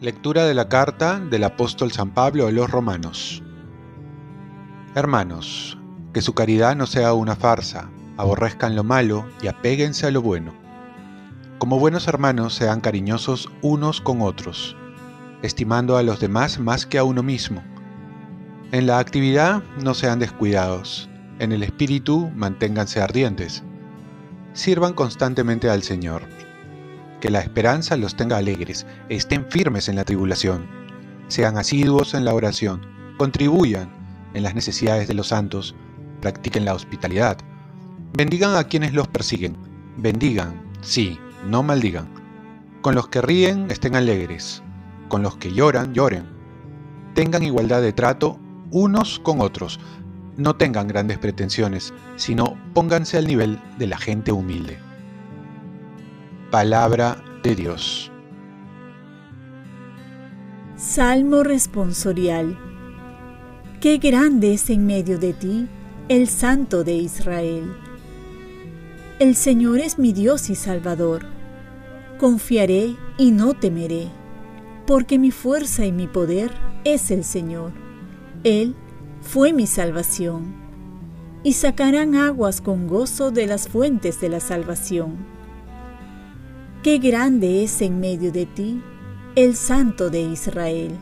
Lectura 0.00 0.44
de 0.46 0.54
la 0.54 0.68
carta 0.68 1.18
del 1.18 1.42
apóstol 1.42 1.90
San 1.90 2.10
Pablo 2.10 2.46
a 2.46 2.52
los 2.52 2.70
romanos. 2.70 3.42
Hermanos, 4.94 5.76
que 6.12 6.22
su 6.22 6.34
caridad 6.34 6.76
no 6.76 6.86
sea 6.86 7.14
una 7.14 7.34
farsa, 7.34 7.90
aborrezcan 8.16 8.76
lo 8.76 8.84
malo 8.84 9.26
y 9.42 9.48
apéguense 9.48 10.06
a 10.06 10.12
lo 10.12 10.22
bueno. 10.22 10.54
Como 11.58 11.80
buenos 11.80 12.06
hermanos 12.06 12.54
sean 12.54 12.80
cariñosos 12.80 13.50
unos 13.60 14.00
con 14.00 14.22
otros, 14.22 14.76
estimando 15.42 15.96
a 15.96 16.04
los 16.04 16.20
demás 16.20 16.60
más 16.60 16.86
que 16.86 16.98
a 16.98 17.02
uno 17.04 17.24
mismo. 17.24 17.64
En 18.70 18.86
la 18.86 18.98
actividad 18.98 19.62
no 19.82 19.94
sean 19.94 20.18
descuidados, 20.18 21.08
en 21.38 21.52
el 21.52 21.62
espíritu 21.62 22.30
manténganse 22.36 23.00
ardientes. 23.00 23.62
Sirvan 24.52 24.92
constantemente 24.92 25.70
al 25.70 25.82
Señor 25.82 26.22
que 27.20 27.30
la 27.30 27.40
esperanza 27.40 27.96
los 27.96 28.14
tenga 28.14 28.36
alegres, 28.36 28.86
estén 29.08 29.46
firmes 29.46 29.88
en 29.88 29.96
la 29.96 30.04
tribulación, 30.04 30.66
sean 31.28 31.56
asiduos 31.56 32.12
en 32.12 32.26
la 32.26 32.34
oración, 32.34 32.82
contribuyan 33.16 33.90
en 34.34 34.42
las 34.42 34.54
necesidades 34.54 35.08
de 35.08 35.14
los 35.14 35.28
santos, 35.28 35.74
practiquen 36.20 36.66
la 36.66 36.74
hospitalidad, 36.74 37.38
bendigan 38.12 38.54
a 38.54 38.64
quienes 38.64 38.92
los 38.92 39.08
persiguen, 39.08 39.56
bendigan, 39.96 40.62
sí, 40.82 41.18
no 41.46 41.62
maldigan. 41.62 42.06
Con 42.82 42.94
los 42.94 43.08
que 43.08 43.22
ríen 43.22 43.70
estén 43.70 43.96
alegres, 43.96 44.62
con 45.08 45.22
los 45.22 45.36
que 45.38 45.52
lloran 45.52 45.94
lloren. 45.94 46.26
Tengan 47.14 47.42
igualdad 47.42 47.80
de 47.80 47.94
trato 47.94 48.38
unos 48.70 49.18
con 49.18 49.40
otros, 49.40 49.80
no 50.36 50.56
tengan 50.56 50.88
grandes 50.88 51.18
pretensiones, 51.18 51.92
sino 52.16 52.56
pónganse 52.72 53.18
al 53.18 53.26
nivel 53.26 53.58
de 53.78 53.88
la 53.88 53.98
gente 53.98 54.30
humilde. 54.32 54.78
Palabra 56.50 57.22
de 57.42 57.54
Dios. 57.54 58.12
Salmo 60.76 61.42
responsorial. 61.42 62.56
Qué 63.80 63.98
grande 63.98 64.54
es 64.54 64.70
en 64.70 64.86
medio 64.86 65.18
de 65.18 65.32
ti 65.32 65.68
el 66.08 66.28
Santo 66.28 66.84
de 66.84 66.94
Israel. 66.94 67.74
El 69.18 69.34
Señor 69.34 69.80
es 69.80 69.98
mi 69.98 70.12
Dios 70.12 70.50
y 70.50 70.54
Salvador. 70.54 71.26
Confiaré 72.18 72.94
y 73.18 73.32
no 73.32 73.54
temeré, 73.54 74.08
porque 74.86 75.18
mi 75.18 75.32
fuerza 75.32 75.84
y 75.84 75.90
mi 75.90 76.06
poder 76.06 76.52
es 76.84 77.10
el 77.10 77.24
Señor. 77.24 77.87
Él 78.44 78.74
fue 79.20 79.52
mi 79.52 79.66
salvación. 79.66 80.54
Y 81.42 81.52
sacarán 81.52 82.14
aguas 82.14 82.60
con 82.60 82.88
gozo 82.88 83.30
de 83.30 83.46
las 83.46 83.68
fuentes 83.68 84.20
de 84.20 84.28
la 84.28 84.40
salvación 84.40 85.38
Qué 86.82 86.98
grande 86.98 87.64
es 87.64 87.82
en 87.82 87.98
medio 87.98 88.30
de 88.30 88.46
ti 88.46 88.80
el 89.34 89.56
Santo 89.56 90.10
de 90.10 90.20
Israel. 90.20 90.96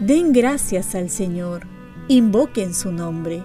Den 0.00 0.32
gracias 0.32 0.94
al 0.94 1.10
Señor, 1.10 1.66
invoquen 2.08 2.72
su 2.72 2.90
nombre, 2.90 3.44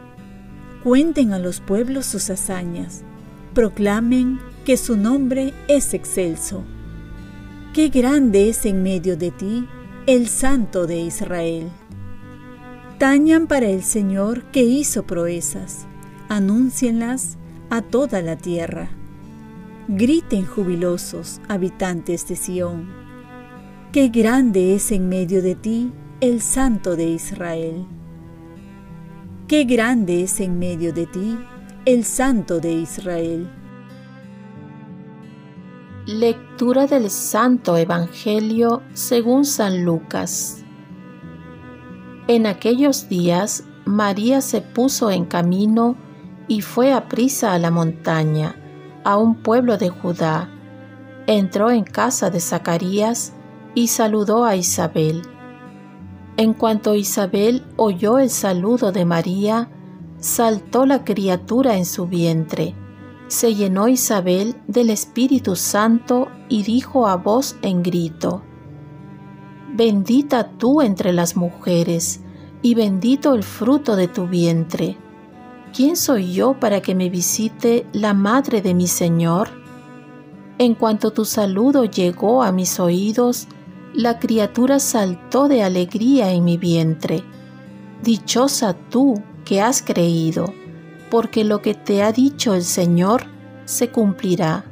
cuenten 0.85 1.33
a 1.33 1.37
los 1.37 1.59
pueblos 1.59 2.05
sus 2.05 2.29
hazañas, 2.29 3.03
proclamen 3.53 4.39
que 4.63 4.77
su 4.77 4.95
nombre 4.95 5.53
es 5.67 5.93
excelso. 5.93 6.63
Qué 7.73 7.89
grande 7.89 8.47
es 8.47 8.65
en 8.65 8.81
medio 8.81 9.17
de 9.17 9.31
ti 9.31 9.67
el 10.07 10.29
Santo 10.29 10.87
de 10.87 10.99
Israel. 10.99 11.69
Tañan 12.97 13.47
para 13.47 13.67
el 13.67 13.83
Señor 13.83 14.43
que 14.51 14.63
hizo 14.63 15.03
proezas, 15.03 15.85
anúncienlas 16.29 17.37
a 17.69 17.81
toda 17.81 18.21
la 18.21 18.37
tierra. 18.37 18.89
Griten 19.89 20.45
jubilosos, 20.45 21.41
habitantes 21.49 22.25
de 22.29 22.37
Sión. 22.37 22.87
Qué 23.91 24.07
grande 24.07 24.75
es 24.75 24.93
en 24.93 25.09
medio 25.09 25.41
de 25.41 25.55
ti 25.55 25.91
el 26.21 26.41
Santo 26.41 26.95
de 26.95 27.09
Israel. 27.09 27.85
Qué 29.49 29.65
grande 29.65 30.23
es 30.23 30.39
en 30.39 30.57
medio 30.57 30.93
de 30.93 31.05
ti 31.05 31.37
el 31.83 32.05
Santo 32.05 32.61
de 32.61 32.71
Israel. 32.71 33.51
Lectura 36.05 36.87
del 36.87 37.09
Santo 37.09 37.75
Evangelio 37.75 38.83
según 38.93 39.43
San 39.43 39.83
Lucas. 39.83 40.64
En 42.27 42.47
aquellos 42.47 43.07
días 43.07 43.63
María 43.85 44.41
se 44.41 44.61
puso 44.61 45.11
en 45.11 45.25
camino 45.25 45.95
y 46.47 46.61
fue 46.61 46.91
a 46.91 47.07
prisa 47.07 47.53
a 47.53 47.59
la 47.59 47.69
montaña 47.69 48.55
a 49.03 49.17
un 49.17 49.35
pueblo 49.35 49.77
de 49.77 49.89
Judá, 49.89 50.49
entró 51.27 51.69
en 51.69 51.83
casa 51.83 52.31
de 52.31 52.39
Zacarías 52.39 53.33
y 53.75 53.87
saludó 53.87 54.45
a 54.45 54.55
Isabel. 54.55 55.21
En 56.37 56.53
cuanto 56.53 56.95
Isabel 56.95 57.63
oyó 57.77 58.17
el 58.17 58.31
saludo 58.31 58.91
de 58.91 59.05
María, 59.05 59.69
saltó 60.19 60.87
la 60.87 61.03
criatura 61.03 61.77
en 61.77 61.85
su 61.85 62.07
vientre. 62.07 62.73
Se 63.27 63.53
llenó 63.53 63.87
Isabel 63.87 64.55
del 64.67 64.89
Espíritu 64.89 65.55
Santo 65.55 66.29
y 66.49 66.63
dijo 66.63 67.07
a 67.07 67.15
voz 67.15 67.55
en 67.61 67.83
grito, 67.83 68.43
Bendita 69.75 70.49
tú 70.57 70.81
entre 70.81 71.13
las 71.13 71.35
mujeres, 71.35 72.21
y 72.61 72.75
bendito 72.75 73.33
el 73.33 73.43
fruto 73.43 73.95
de 73.95 74.07
tu 74.07 74.27
vientre. 74.27 74.97
¿quién 75.75 75.97
soy 75.97 76.31
yo 76.31 76.53
para 76.57 76.81
que 76.81 76.95
me 76.95 77.09
visite 77.09 77.85
la 77.91 78.13
madre 78.13 78.61
de 78.61 78.73
mi 78.73 78.87
Señor? 78.87 79.49
En 80.57 80.73
cuanto 80.73 81.11
tu 81.11 81.25
saludo 81.25 81.83
llegó 81.83 82.43
a 82.43 82.53
mis 82.53 82.79
oídos, 82.79 83.47
la 83.93 84.19
criatura 84.19 84.79
saltó 84.79 85.49
de 85.49 85.63
alegría 85.63 86.31
en 86.31 86.45
mi 86.45 86.57
vientre. 86.57 87.23
Dichosa 88.01 88.73
tú 88.73 89.21
que 89.43 89.61
has 89.61 89.81
creído, 89.81 90.53
porque 91.11 91.43
lo 91.43 91.61
que 91.61 91.73
te 91.73 92.03
ha 92.03 92.13
dicho 92.13 92.53
el 92.53 92.63
Señor 92.63 93.25
se 93.65 93.89
cumplirá. 93.89 94.63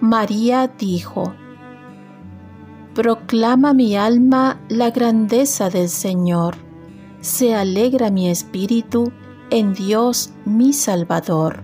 María 0.00 0.66
dijo, 0.66 1.34
Proclama 3.00 3.72
mi 3.72 3.96
alma 3.96 4.60
la 4.68 4.90
grandeza 4.90 5.70
del 5.70 5.88
Señor, 5.88 6.56
se 7.22 7.54
alegra 7.54 8.10
mi 8.10 8.28
espíritu 8.28 9.10
en 9.48 9.72
Dios 9.72 10.34
mi 10.44 10.74
Salvador, 10.74 11.62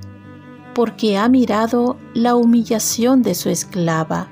porque 0.75 1.19
ha 1.19 1.29
mirado 1.29 1.99
la 2.15 2.37
humillación 2.37 3.21
de 3.21 3.35
su 3.35 3.51
esclava. 3.51 4.31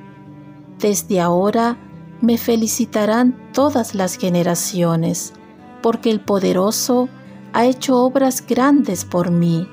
Desde 0.78 1.20
ahora 1.20 1.76
me 2.22 2.38
felicitarán 2.38 3.36
todas 3.52 3.94
las 3.94 4.16
generaciones, 4.16 5.34
porque 5.82 6.10
el 6.10 6.20
poderoso 6.20 7.10
ha 7.52 7.66
hecho 7.66 7.98
obras 7.98 8.42
grandes 8.46 9.04
por 9.04 9.30
mí. 9.30 9.68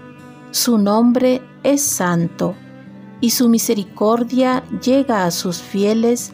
Su 0.52 0.78
nombre 0.78 1.42
es 1.64 1.82
santo, 1.82 2.56
y 3.22 3.30
su 3.30 3.48
misericordia 3.48 4.66
llega 4.82 5.24
a 5.24 5.32
sus 5.32 5.62
fieles 5.62 6.34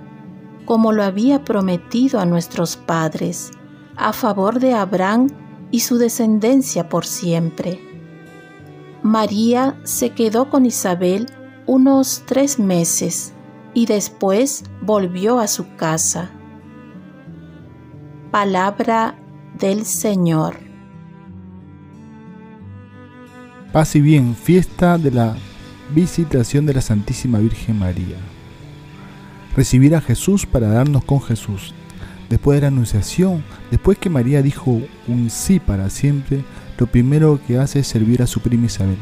como 0.71 0.93
lo 0.93 1.03
había 1.03 1.43
prometido 1.43 2.21
a 2.21 2.25
nuestros 2.25 2.77
padres, 2.77 3.51
a 3.97 4.13
favor 4.13 4.61
de 4.61 4.73
Abraham 4.73 5.27
y 5.69 5.81
su 5.81 5.97
descendencia 5.97 6.87
por 6.87 7.05
siempre. 7.05 7.77
María 9.03 9.77
se 9.83 10.11
quedó 10.11 10.49
con 10.49 10.65
Isabel 10.65 11.25
unos 11.65 12.23
tres 12.25 12.57
meses 12.57 13.33
y 13.73 13.85
después 13.85 14.63
volvió 14.81 15.39
a 15.39 15.49
su 15.49 15.75
casa. 15.75 16.31
Palabra 18.31 19.19
del 19.59 19.83
Señor. 19.85 20.55
Paz 23.73 23.93
bien, 23.95 24.37
fiesta 24.37 24.97
de 24.97 25.11
la 25.11 25.35
visitación 25.93 26.65
de 26.65 26.75
la 26.75 26.81
Santísima 26.81 27.39
Virgen 27.39 27.77
María. 27.77 28.15
Recibir 29.55 29.95
a 29.95 30.01
Jesús 30.01 30.45
para 30.45 30.67
darnos 30.69 31.03
con 31.03 31.21
Jesús. 31.21 31.73
después 32.29 32.55
de 32.55 32.61
la 32.61 32.67
anunciación, 32.69 33.43
después 33.71 33.97
que 33.97 34.09
María 34.09 34.41
dijo 34.41 34.81
un 35.09 35.29
sí 35.29 35.59
para 35.59 35.89
siempre, 35.89 36.45
lo 36.77 36.87
primero 36.87 37.41
que 37.45 37.57
hace 37.57 37.79
es 37.79 37.87
servir 37.87 38.21
a 38.21 38.27
su 38.27 38.39
prima 38.39 38.67
Isabel. 38.67 38.95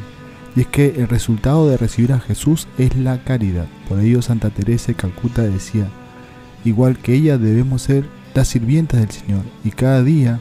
Y 0.55 0.61
es 0.61 0.67
que 0.67 0.95
el 0.97 1.07
resultado 1.07 1.69
de 1.69 1.77
recibir 1.77 2.11
a 2.11 2.19
Jesús 2.19 2.67
es 2.79 2.95
la 2.95 3.23
caridad. 3.23 3.67
Por 3.87 3.99
ello 3.99 4.23
Santa 4.23 4.49
Teresa 4.49 4.87
de 4.87 4.95
Calcuta 4.95 5.43
decía, 5.43 5.87
igual 6.65 6.97
que 6.97 7.13
ella 7.13 7.37
debemos 7.37 7.83
ser 7.83 8.03
las 8.33 8.47
sirvientas 8.47 8.99
del 8.99 9.11
Señor 9.11 9.43
y 9.63 9.69
cada 9.69 10.03
día, 10.03 10.39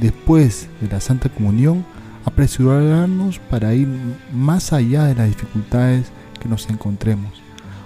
después 0.00 0.68
de 0.80 0.88
la 0.88 1.00
Santa 1.00 1.28
Comunión, 1.28 1.84
apresurarnos 2.24 3.38
para 3.38 3.74
ir 3.74 3.88
más 4.32 4.72
allá 4.72 5.04
de 5.04 5.14
las 5.14 5.28
dificultades 5.28 6.10
que 6.40 6.48
nos 6.48 6.68
encontremos, 6.70 7.42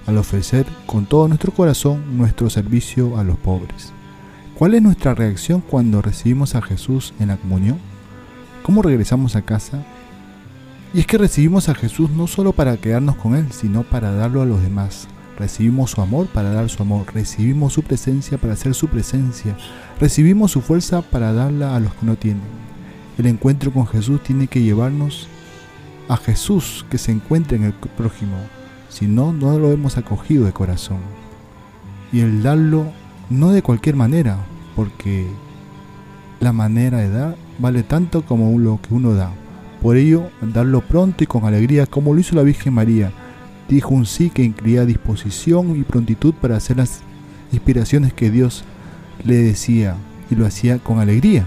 al 0.07 0.19
ofrecer 0.19 0.67
con 0.87 1.07
todo 1.07 1.29
nuestro 1.29 1.53
corazón 1.53 2.17
nuestro 2.17 2.49
servicio 2.51 3.19
a 3.19 3.25
los 3.25 3.37
pobres. 3.37 3.93
¿Cuál 4.57 4.75
es 4.75 4.83
nuestra 4.83 5.15
reacción 5.15 5.61
cuando 5.61 6.01
recibimos 6.01 6.55
a 6.55 6.63
Jesús 6.63 7.13
en 7.21 7.29
la 7.29 7.37
comunión? 7.37 7.79
¿Cómo 8.63 8.83
regresamos 8.83 9.37
a 9.37 9.43
casa? 9.43 9.85
Y 10.95 11.01
es 11.01 11.07
que 11.07 11.19
recibimos 11.19 11.69
a 11.69 11.75
Jesús 11.75 12.11
no 12.11 12.27
solo 12.27 12.53
para 12.53 12.77
quedarnos 12.79 13.17
con 13.17 13.35
Él, 13.37 13.53
sino 13.53 13.83
para 13.83 14.13
darlo 14.13 14.41
a 14.41 14.47
los 14.47 14.63
demás. 14.63 15.09
Recibimos 15.39 15.91
su 15.91 16.01
amor 16.01 16.27
para 16.29 16.51
dar 16.53 16.71
su 16.71 16.83
amor, 16.83 17.07
recibimos 17.13 17.75
su 17.75 17.83
presencia 17.83 18.39
para 18.39 18.55
hacer 18.55 18.73
su 18.75 18.89
presencia, 18.89 19.55
recibimos 20.01 20.53
su 20.53 20.63
fuerza 20.63 21.03
para 21.03 21.35
darla 21.35 21.77
a 21.77 21.81
los 21.81 21.93
que 21.93 22.07
no 22.07 22.17
tienen. 22.17 22.43
El 23.19 23.27
encuentro 23.27 23.71
con 23.71 23.87
Jesús 23.87 24.23
tiene 24.23 24.47
que 24.47 24.63
llevarnos 24.63 25.29
a 26.09 26.17
Jesús 26.17 26.87
que 26.89 26.97
se 26.97 27.13
encuentra 27.13 27.57
en 27.57 27.65
el 27.65 27.73
prójimo, 27.75 28.37
si 28.97 29.07
no, 29.07 29.31
no 29.31 29.59
lo 29.59 29.73
hemos 29.73 29.99
acogido 29.99 30.47
de 30.47 30.55
corazón. 30.55 30.97
Y 32.15 32.21
el 32.21 32.43
darlo 32.43 32.87
no 33.29 33.53
de 33.53 33.61
cualquier 33.61 33.95
manera, 33.95 34.39
porque 34.75 35.27
la 36.41 36.55
manera 36.55 36.99
de 36.99 37.11
dar 37.11 37.37
vale 37.59 37.83
tanto 37.83 38.23
como 38.23 38.59
lo 38.59 38.81
que 38.81 38.95
uno 38.95 39.13
da. 39.13 39.33
Por 39.83 39.99
ello, 39.99 40.31
darlo 40.41 40.81
pronto 40.81 41.23
y 41.23 41.27
con 41.27 41.45
alegría, 41.45 41.85
como 41.85 42.15
lo 42.15 42.21
hizo 42.21 42.35
la 42.37 42.43
Virgen 42.43 42.73
María. 42.73 43.13
Dijo 43.69 43.91
un 43.91 44.07
sí 44.07 44.31
que 44.31 44.45
incluía 44.45 44.87
disposición 44.87 45.79
y 45.79 45.83
prontitud 45.83 46.33
para 46.33 46.57
hacer 46.57 46.79
las 46.79 47.01
inspiraciones 47.53 48.15
que 48.15 48.31
Dios 48.31 48.65
le 49.25 49.37
decía 49.37 49.97
y 50.31 50.37
lo 50.37 50.47
hacía 50.47 50.79
con 50.79 51.01
alegría, 51.01 51.45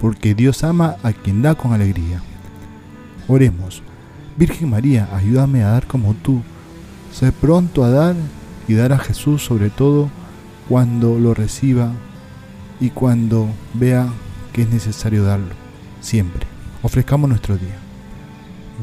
porque 0.00 0.34
Dios 0.34 0.64
ama 0.64 0.96
a 1.04 1.12
quien 1.12 1.42
da 1.42 1.54
con 1.54 1.72
alegría. 1.72 2.22
Oremos. 3.28 3.82
Virgen 4.36 4.70
María, 4.70 5.08
ayúdame 5.14 5.62
a 5.62 5.68
dar 5.68 5.86
como 5.86 6.14
tú. 6.14 6.42
Sé 7.18 7.32
pronto 7.32 7.82
a 7.82 7.88
dar 7.88 8.14
y 8.68 8.74
dar 8.74 8.92
a 8.92 8.98
Jesús 8.98 9.42
sobre 9.42 9.70
todo 9.70 10.10
cuando 10.68 11.18
lo 11.18 11.32
reciba 11.32 11.92
y 12.78 12.90
cuando 12.90 13.48
vea 13.72 14.06
que 14.52 14.60
es 14.60 14.68
necesario 14.68 15.24
darlo, 15.24 15.54
siempre. 16.02 16.46
Ofrezcamos 16.82 17.30
nuestro 17.30 17.56
día. 17.56 17.78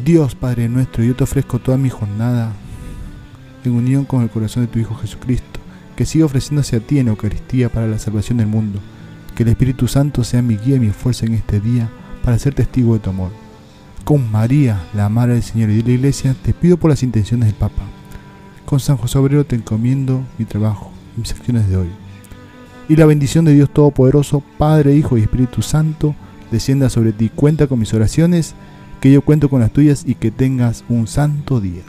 Dios 0.04 0.34
Padre 0.34 0.68
nuestro, 0.68 1.04
yo 1.04 1.16
te 1.16 1.26
ofrezco 1.26 1.60
toda 1.60 1.78
mi 1.78 1.92
jornada 1.92 2.54
en 3.64 3.74
unión 3.74 4.04
con 4.04 4.24
el 4.24 4.32
corazón 4.32 4.64
de 4.66 4.72
tu 4.72 4.80
Hijo 4.80 4.96
Jesucristo, 4.96 5.60
que 5.96 6.08
siga 6.08 6.26
ofreciéndose 6.26 6.78
a 6.78 6.80
ti 6.80 6.98
en 6.98 7.10
Eucaristía 7.10 7.70
para 7.70 7.86
la 7.86 8.00
salvación 8.00 8.40
del 8.40 8.48
mundo. 8.48 8.80
Que 9.36 9.44
el 9.44 9.50
Espíritu 9.50 9.88
Santo 9.88 10.24
sea 10.24 10.42
mi 10.42 10.58
guía 10.58 10.78
y 10.78 10.80
mi 10.80 10.90
fuerza 10.90 11.28
en 11.28 11.36
este 11.36 11.60
día 11.60 11.88
para 12.24 12.40
ser 12.40 12.56
testigo 12.56 12.96
de 12.96 13.00
tu 13.00 13.12
amor. 13.12 13.30
Con 14.04 14.32
María, 14.32 14.82
la 14.96 15.08
Madre 15.08 15.34
del 15.34 15.44
Señor 15.44 15.70
y 15.70 15.76
de 15.76 15.84
la 15.84 15.92
Iglesia, 15.92 16.36
te 16.42 16.56
pido 16.56 16.78
por 16.78 16.90
las 16.90 17.04
intenciones 17.04 17.46
del 17.46 17.56
Papa. 17.56 17.84
Con 18.74 18.80
San 18.80 18.98
José 18.98 19.20
te 19.44 19.56
encomiendo 19.56 20.24
mi 20.40 20.46
trabajo 20.46 20.90
y 21.16 21.20
mis 21.20 21.32
acciones 21.32 21.70
de 21.70 21.78
hoy. 21.78 21.90
Y 22.90 22.96
la 22.96 23.06
bendición 23.06 23.46
de 23.46 23.54
Dios 23.54 23.70
Todopoderoso, 23.70 24.42
Padre, 24.58 24.96
Hijo 24.96 25.16
y 25.16 25.22
Espíritu 25.22 25.62
Santo, 25.62 26.16
descienda 26.50 26.90
sobre 26.90 27.12
ti. 27.12 27.30
Cuenta 27.30 27.68
con 27.68 27.78
mis 27.78 27.94
oraciones, 27.94 28.56
que 29.00 29.12
yo 29.12 29.22
cuento 29.22 29.48
con 29.48 29.62
las 29.62 29.72
tuyas 29.72 30.06
y 30.08 30.16
que 30.16 30.32
tengas 30.32 30.86
un 30.90 31.06
santo 31.06 31.62
día. 31.62 31.84